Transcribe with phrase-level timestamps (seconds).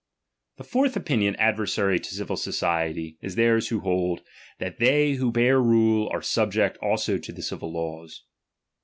[0.57, 4.23] The fourth opinion adversary to civil society, T^ne^ is their'a who hold,
[4.57, 8.21] that they who bear rule are tuIZ^ subject also to the civil laivs.